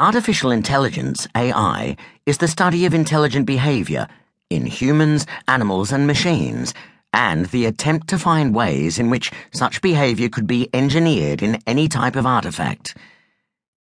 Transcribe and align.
Artificial 0.00 0.52
intelligence, 0.52 1.26
AI, 1.36 1.96
is 2.24 2.38
the 2.38 2.46
study 2.46 2.86
of 2.86 2.94
intelligent 2.94 3.46
behavior 3.46 4.06
in 4.48 4.64
humans, 4.64 5.26
animals, 5.48 5.90
and 5.90 6.06
machines, 6.06 6.72
and 7.12 7.46
the 7.46 7.66
attempt 7.66 8.06
to 8.06 8.16
find 8.16 8.54
ways 8.54 9.00
in 9.00 9.10
which 9.10 9.32
such 9.52 9.82
behavior 9.82 10.28
could 10.28 10.46
be 10.46 10.68
engineered 10.72 11.42
in 11.42 11.60
any 11.66 11.88
type 11.88 12.14
of 12.14 12.26
artifact. 12.26 12.96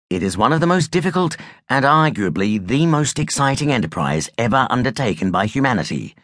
It 0.08 0.22
is 0.22 0.38
one 0.38 0.54
of 0.54 0.60
the 0.60 0.66
most 0.66 0.90
difficult 0.90 1.36
and 1.68 1.84
arguably 1.84 2.66
the 2.66 2.86
most 2.86 3.18
exciting 3.18 3.70
enterprise 3.70 4.30
ever 4.38 4.66
undertaken 4.70 5.30
by 5.30 5.44
humanity. 5.44 6.14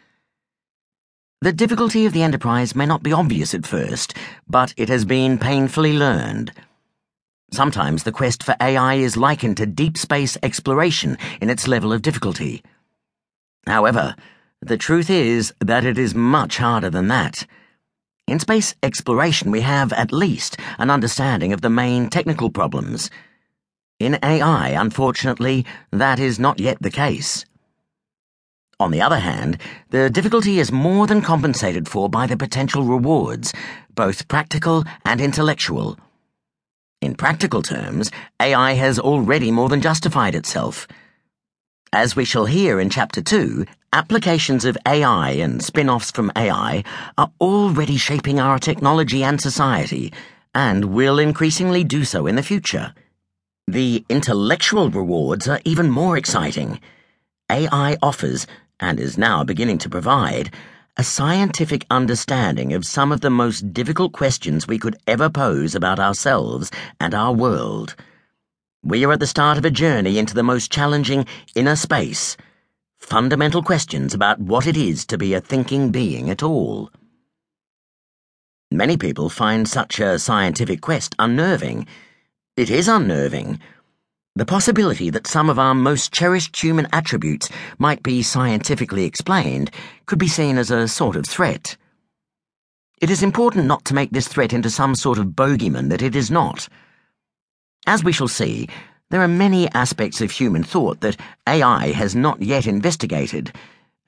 The 1.41 1.53
difficulty 1.53 2.07
of 2.07 2.13
the 2.13 2.23
enterprise 2.23 2.75
may 2.75 2.87
not 2.87 3.03
be 3.03 3.13
obvious 3.13 3.53
at 3.53 3.67
first, 3.67 4.17
but 4.47 4.73
it 4.75 4.89
has 4.89 5.05
been 5.05 5.37
painfully 5.37 5.93
learned. 5.93 6.51
Sometimes 7.53 8.01
the 8.01 8.11
quest 8.11 8.41
for 8.41 8.55
AI 8.59 8.95
is 8.95 9.15
likened 9.15 9.57
to 9.57 9.67
deep 9.67 9.95
space 9.95 10.39
exploration 10.41 11.19
in 11.39 11.51
its 11.51 11.67
level 11.67 11.93
of 11.93 12.01
difficulty. 12.01 12.63
However, 13.67 14.15
the 14.59 14.75
truth 14.75 15.07
is 15.07 15.53
that 15.59 15.85
it 15.85 15.99
is 15.99 16.15
much 16.15 16.57
harder 16.57 16.89
than 16.89 17.09
that. 17.09 17.45
In 18.25 18.39
space 18.39 18.73
exploration, 18.81 19.51
we 19.51 19.61
have 19.61 19.93
at 19.93 20.11
least 20.11 20.57
an 20.79 20.89
understanding 20.89 21.53
of 21.53 21.61
the 21.61 21.69
main 21.69 22.09
technical 22.09 22.49
problems. 22.49 23.11
In 23.99 24.17
AI, 24.23 24.69
unfortunately, 24.69 25.63
that 25.91 26.17
is 26.17 26.39
not 26.39 26.59
yet 26.59 26.81
the 26.81 26.89
case. 26.89 27.45
On 28.79 28.89
the 28.89 29.01
other 29.01 29.19
hand, 29.19 29.59
the 29.91 30.09
difficulty 30.09 30.57
is 30.57 30.71
more 30.71 31.05
than 31.05 31.21
compensated 31.21 31.87
for 31.87 32.09
by 32.09 32.25
the 32.25 32.35
potential 32.35 32.83
rewards, 32.83 33.53
both 33.93 34.27
practical 34.27 34.83
and 35.05 35.21
intellectual. 35.21 35.99
In 37.03 37.15
practical 37.15 37.61
terms, 37.61 38.09
AI 38.39 38.71
has 38.75 38.97
already 38.97 39.51
more 39.51 39.67
than 39.67 39.81
justified 39.81 40.35
itself. 40.35 40.87
As 41.91 42.15
we 42.15 42.23
shall 42.23 42.45
hear 42.45 42.79
in 42.79 42.89
Chapter 42.89 43.21
2, 43.21 43.65
applications 43.91 44.63
of 44.63 44.77
AI 44.87 45.31
and 45.31 45.61
spin 45.61 45.89
offs 45.89 46.11
from 46.11 46.31
AI 46.37 46.81
are 47.17 47.29
already 47.41 47.97
shaping 47.97 48.39
our 48.39 48.57
technology 48.57 49.21
and 49.21 49.41
society, 49.41 50.13
and 50.55 50.85
will 50.85 51.19
increasingly 51.19 51.83
do 51.83 52.05
so 52.05 52.25
in 52.25 52.37
the 52.37 52.41
future. 52.41 52.93
The 53.67 54.05
intellectual 54.07 54.89
rewards 54.89 55.49
are 55.49 55.59
even 55.65 55.91
more 55.91 56.15
exciting. 56.15 56.79
AI 57.51 57.97
offers, 58.01 58.47
and 58.79 58.97
is 58.97 59.17
now 59.17 59.43
beginning 59.43 59.79
to 59.79 59.89
provide, 59.89 60.51
a 60.95 61.03
scientific 61.03 61.87
understanding 61.89 62.71
of 62.71 62.85
some 62.85 63.11
of 63.11 63.21
the 63.21 63.29
most 63.29 63.73
difficult 63.73 64.13
questions 64.13 64.67
we 64.67 64.77
could 64.77 64.95
ever 65.07 65.27
pose 65.27 65.73
about 65.73 65.99
ourselves 65.99 66.69
and 66.99 67.15
our 67.15 67.33
world. 67.33 67.95
We 68.83 69.03
are 69.03 69.13
at 69.13 69.19
the 69.19 69.25
start 69.25 69.57
of 69.57 69.65
a 69.65 69.71
journey 69.71 70.19
into 70.19 70.35
the 70.35 70.43
most 70.43 70.71
challenging 70.71 71.25
inner 71.55 71.75
space, 71.75 72.37
fundamental 72.99 73.63
questions 73.63 74.13
about 74.13 74.39
what 74.39 74.67
it 74.67 74.77
is 74.77 75.03
to 75.07 75.17
be 75.17 75.33
a 75.33 75.41
thinking 75.41 75.89
being 75.89 76.29
at 76.29 76.43
all. 76.43 76.91
Many 78.69 78.95
people 78.95 79.29
find 79.29 79.67
such 79.67 79.99
a 79.99 80.19
scientific 80.19 80.81
quest 80.81 81.15
unnerving. 81.17 81.87
It 82.55 82.69
is 82.69 82.87
unnerving 82.87 83.59
the 84.35 84.45
possibility 84.45 85.11
that 85.11 85.27
some 85.27 85.47
of 85.47 85.59
our 85.59 85.75
most 85.75 86.11
cherished 86.11 86.59
human 86.59 86.87
attributes 86.91 87.49
might 87.77 88.01
be 88.01 88.23
scientifically 88.23 89.05
explained 89.05 89.69
could 90.07 90.17
be 90.17 90.27
seen 90.27 90.57
as 90.57 90.71
a 90.71 90.87
sort 90.87 91.15
of 91.15 91.25
threat. 91.25 91.77
It 92.99 93.11
is 93.11 93.21
important 93.21 93.67
not 93.67 93.85
to 93.85 93.93
make 93.93 94.09
this 94.09 94.27
threat 94.27 94.51
into 94.51 94.71
some 94.71 94.95
sort 94.95 95.19
of 95.19 95.27
bogeyman 95.27 95.89
that 95.89 96.01
it 96.01 96.15
is 96.15 96.31
not. 96.31 96.67
As 97.85 98.03
we 98.03 98.11
shall 98.11 98.27
see, 98.27 98.67
there 99.11 99.21
are 99.21 99.27
many 99.27 99.69
aspects 99.73 100.19
of 100.19 100.31
human 100.31 100.63
thought 100.63 101.01
that 101.01 101.19
AI 101.47 101.91
has 101.91 102.15
not 102.15 102.41
yet 102.41 102.65
investigated, 102.65 103.53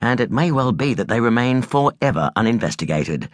and 0.00 0.18
it 0.18 0.32
may 0.32 0.50
well 0.50 0.72
be 0.72 0.92
that 0.94 1.06
they 1.06 1.20
remain 1.20 1.62
forever 1.62 2.32
uninvestigated. 2.34 3.28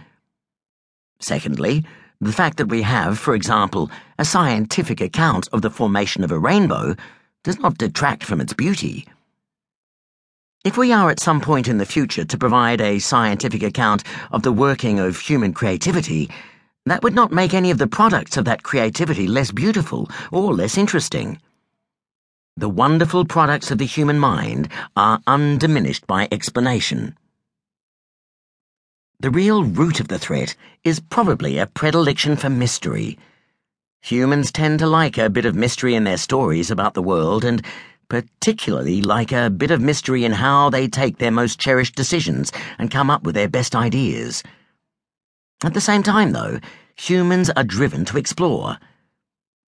Secondly, 1.20 1.86
the 2.22 2.32
fact 2.32 2.56
that 2.58 2.68
we 2.68 2.82
have, 2.82 3.18
for 3.18 3.34
example, 3.34 3.90
a 4.16 4.24
scientific 4.24 5.00
account 5.00 5.48
of 5.52 5.60
the 5.60 5.70
formation 5.70 6.22
of 6.22 6.30
a 6.30 6.38
rainbow 6.38 6.94
does 7.42 7.58
not 7.58 7.76
detract 7.76 8.22
from 8.22 8.40
its 8.40 8.52
beauty. 8.52 9.08
If 10.64 10.76
we 10.76 10.92
are 10.92 11.10
at 11.10 11.18
some 11.18 11.40
point 11.40 11.66
in 11.66 11.78
the 11.78 11.84
future 11.84 12.24
to 12.24 12.38
provide 12.38 12.80
a 12.80 13.00
scientific 13.00 13.64
account 13.64 14.04
of 14.30 14.44
the 14.44 14.52
working 14.52 15.00
of 15.00 15.18
human 15.18 15.52
creativity, 15.52 16.30
that 16.86 17.02
would 17.02 17.14
not 17.14 17.32
make 17.32 17.54
any 17.54 17.72
of 17.72 17.78
the 17.78 17.88
products 17.88 18.36
of 18.36 18.44
that 18.44 18.62
creativity 18.62 19.26
less 19.26 19.50
beautiful 19.50 20.08
or 20.30 20.54
less 20.54 20.78
interesting. 20.78 21.40
The 22.56 22.68
wonderful 22.68 23.24
products 23.24 23.72
of 23.72 23.78
the 23.78 23.84
human 23.84 24.20
mind 24.20 24.68
are 24.96 25.20
undiminished 25.26 26.06
by 26.06 26.28
explanation. 26.30 27.16
The 29.22 29.30
real 29.30 29.62
root 29.62 30.00
of 30.00 30.08
the 30.08 30.18
threat 30.18 30.56
is 30.82 30.98
probably 30.98 31.56
a 31.56 31.68
predilection 31.68 32.34
for 32.34 32.50
mystery. 32.50 33.16
Humans 34.00 34.50
tend 34.50 34.80
to 34.80 34.88
like 34.88 35.16
a 35.16 35.30
bit 35.30 35.44
of 35.44 35.54
mystery 35.54 35.94
in 35.94 36.02
their 36.02 36.16
stories 36.16 36.72
about 36.72 36.94
the 36.94 37.02
world, 37.04 37.44
and 37.44 37.64
particularly 38.08 39.00
like 39.00 39.30
a 39.30 39.48
bit 39.48 39.70
of 39.70 39.80
mystery 39.80 40.24
in 40.24 40.32
how 40.32 40.70
they 40.70 40.88
take 40.88 41.18
their 41.18 41.30
most 41.30 41.60
cherished 41.60 41.94
decisions 41.94 42.50
and 42.80 42.90
come 42.90 43.10
up 43.10 43.22
with 43.22 43.36
their 43.36 43.48
best 43.48 43.76
ideas. 43.76 44.42
At 45.62 45.74
the 45.74 45.80
same 45.80 46.02
time, 46.02 46.32
though, 46.32 46.58
humans 46.96 47.48
are 47.50 47.62
driven 47.62 48.04
to 48.06 48.18
explore. 48.18 48.76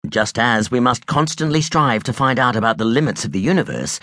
Just 0.08 0.38
as 0.38 0.70
we 0.70 0.78
must 0.78 1.06
constantly 1.06 1.60
strive 1.60 2.04
to 2.04 2.12
find 2.12 2.38
out 2.38 2.54
about 2.54 2.78
the 2.78 2.84
limits 2.84 3.24
of 3.24 3.32
the 3.32 3.40
universe, 3.40 3.98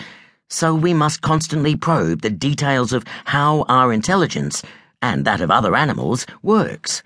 so 0.50 0.74
we 0.74 0.92
must 0.92 1.22
constantly 1.22 1.74
probe 1.74 2.20
the 2.20 2.28
details 2.28 2.92
of 2.92 3.06
how 3.24 3.64
our 3.70 3.94
intelligence 3.94 4.62
and 5.02 5.24
that 5.24 5.40
of 5.40 5.50
other 5.50 5.76
animals, 5.76 6.26
works. 6.42 7.02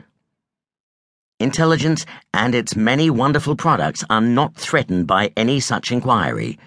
Intelligence 1.39 2.07
and 2.33 2.55
its 2.55 2.77
many 2.77 3.11
wonderful 3.11 3.57
products 3.57 4.05
are 4.09 4.21
not 4.21 4.55
threatened 4.55 5.07
by 5.07 5.33
any 5.37 5.59
such 5.59 5.91
inquiry. 5.91 6.59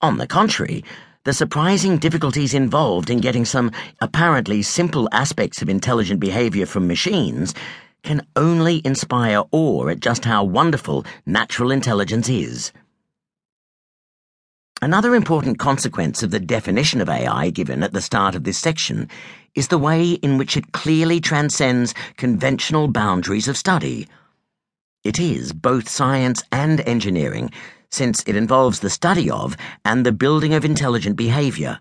On 0.00 0.16
the 0.16 0.26
contrary, 0.26 0.84
the 1.24 1.34
surprising 1.34 1.98
difficulties 1.98 2.54
involved 2.54 3.10
in 3.10 3.20
getting 3.20 3.44
some 3.44 3.72
apparently 4.00 4.62
simple 4.62 5.08
aspects 5.12 5.60
of 5.60 5.68
intelligent 5.68 6.20
behavior 6.20 6.66
from 6.66 6.86
machines 6.86 7.54
can 8.02 8.26
only 8.36 8.80
inspire 8.84 9.42
awe 9.50 9.88
at 9.88 10.00
just 10.00 10.24
how 10.24 10.44
wonderful 10.44 11.04
natural 11.26 11.70
intelligence 11.70 12.28
is. 12.28 12.72
Another 14.82 15.14
important 15.14 15.58
consequence 15.58 16.22
of 16.22 16.30
the 16.30 16.40
definition 16.40 17.02
of 17.02 17.08
AI 17.10 17.50
given 17.50 17.82
at 17.82 17.92
the 17.92 18.00
start 18.00 18.34
of 18.34 18.44
this 18.44 18.56
section 18.56 19.10
is 19.54 19.68
the 19.68 19.76
way 19.76 20.12
in 20.12 20.38
which 20.38 20.56
it 20.56 20.72
clearly 20.72 21.20
transcends 21.20 21.92
conventional 22.16 22.88
boundaries 22.88 23.46
of 23.46 23.58
study. 23.58 24.08
It 25.04 25.20
is 25.20 25.52
both 25.52 25.86
science 25.86 26.42
and 26.50 26.80
engineering, 26.88 27.50
since 27.90 28.22
it 28.26 28.36
involves 28.36 28.80
the 28.80 28.88
study 28.88 29.30
of 29.30 29.54
and 29.84 30.06
the 30.06 30.12
building 30.12 30.54
of 30.54 30.64
intelligent 30.64 31.16
behavior. 31.16 31.78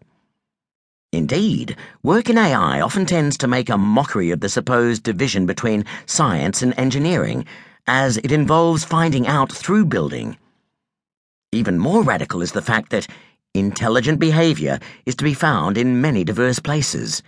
Indeed, 1.13 1.77
work 2.03 2.29
in 2.29 2.38
AI 2.38 2.81
often 2.81 3.05
tends 3.05 3.38
to 3.38 3.47
make 3.47 3.69
a 3.69 3.77
mockery 3.77 4.31
of 4.31 4.41
the 4.41 4.49
supposed 4.49 5.03
division 5.03 5.45
between 5.45 5.85
science 6.05 6.61
and 6.61 6.77
engineering, 6.77 7.45
as 7.88 8.17
it 8.17 8.33
involves 8.33 8.83
finding 8.83 9.25
out 9.25 9.53
through 9.53 9.85
building. 9.85 10.38
Even 11.51 11.79
more 11.79 12.03
radical 12.03 12.43
is 12.43 12.51
the 12.51 12.61
fact 12.61 12.91
that 12.91 13.07
intelligent 13.55 14.19
behavior 14.19 14.79
is 15.07 15.15
to 15.15 15.23
be 15.23 15.33
found 15.33 15.79
in 15.79 15.99
many 15.99 16.23
diverse 16.23 16.59
places. 16.59 17.23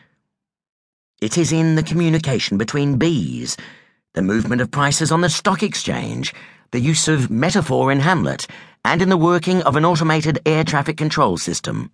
It 1.19 1.39
is 1.39 1.51
in 1.51 1.73
the 1.73 1.81
communication 1.81 2.59
between 2.59 2.97
bees, 2.97 3.57
the 4.13 4.21
movement 4.21 4.61
of 4.61 4.69
prices 4.69 5.11
on 5.11 5.21
the 5.21 5.29
stock 5.29 5.63
exchange, 5.63 6.35
the 6.69 6.79
use 6.79 7.07
of 7.07 7.31
metaphor 7.31 7.91
in 7.91 7.99
Hamlet, 7.99 8.45
and 8.85 9.01
in 9.01 9.09
the 9.09 9.17
working 9.17 9.63
of 9.63 9.75
an 9.75 9.85
automated 9.85 10.37
air 10.45 10.63
traffic 10.63 10.97
control 10.97 11.37
system. 11.37 11.89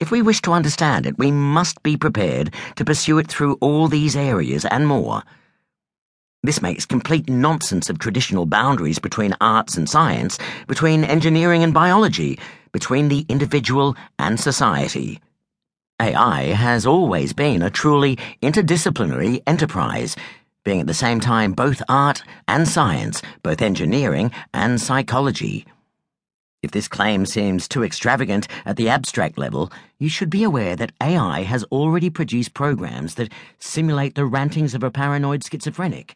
If 0.00 0.10
we 0.10 0.22
wish 0.22 0.40
to 0.42 0.52
understand 0.52 1.06
it, 1.06 1.18
we 1.18 1.30
must 1.30 1.84
be 1.84 1.96
prepared 1.96 2.52
to 2.74 2.84
pursue 2.84 3.18
it 3.18 3.28
through 3.28 3.58
all 3.60 3.86
these 3.86 4.16
areas 4.16 4.64
and 4.64 4.88
more. 4.88 5.22
This 6.44 6.60
makes 6.60 6.84
complete 6.84 7.26
nonsense 7.26 7.88
of 7.88 7.98
traditional 7.98 8.44
boundaries 8.44 8.98
between 8.98 9.34
arts 9.40 9.78
and 9.78 9.88
science, 9.88 10.38
between 10.66 11.02
engineering 11.02 11.62
and 11.62 11.72
biology, 11.72 12.38
between 12.70 13.08
the 13.08 13.24
individual 13.30 13.96
and 14.18 14.38
society. 14.38 15.22
AI 15.98 16.42
has 16.52 16.84
always 16.84 17.32
been 17.32 17.62
a 17.62 17.70
truly 17.70 18.16
interdisciplinary 18.42 19.42
enterprise, 19.46 20.16
being 20.64 20.80
at 20.80 20.86
the 20.86 20.92
same 20.92 21.18
time 21.18 21.52
both 21.52 21.82
art 21.88 22.22
and 22.46 22.68
science, 22.68 23.22
both 23.42 23.62
engineering 23.62 24.30
and 24.52 24.78
psychology. 24.78 25.64
If 26.62 26.72
this 26.72 26.88
claim 26.88 27.24
seems 27.24 27.66
too 27.66 27.82
extravagant 27.82 28.48
at 28.66 28.76
the 28.76 28.90
abstract 28.90 29.38
level, 29.38 29.72
you 29.98 30.10
should 30.10 30.28
be 30.28 30.42
aware 30.42 30.76
that 30.76 30.92
AI 31.02 31.40
has 31.44 31.64
already 31.72 32.10
produced 32.10 32.52
programs 32.52 33.14
that 33.14 33.32
simulate 33.58 34.14
the 34.14 34.26
rantings 34.26 34.74
of 34.74 34.82
a 34.82 34.90
paranoid 34.90 35.42
schizophrenic 35.42 36.14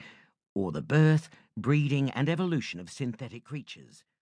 or 0.59 0.73
the 0.73 0.83
birth, 0.83 1.31
breeding, 1.57 2.11
and 2.11 2.29
evolution 2.29 2.81
of 2.81 2.91
synthetic 2.91 3.45
creatures. 3.45 4.03